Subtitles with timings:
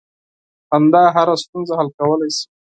[0.69, 2.45] •خندا هره ستونزه حل کولی شي.